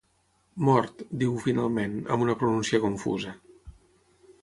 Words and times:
Mort 0.69 1.03
–diu 1.11 1.35
finalment, 1.45 1.95
amb 2.17 2.27
una 2.29 2.39
pronúncia 2.43 2.83
confusa–. 2.89 3.39